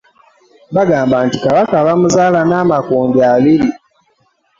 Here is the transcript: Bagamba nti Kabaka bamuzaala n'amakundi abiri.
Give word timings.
Bagamba 0.75 1.15
nti 1.25 1.37
Kabaka 1.43 1.75
bamuzaala 1.87 2.39
n'amakundi 2.49 3.19
abiri. 3.33 3.67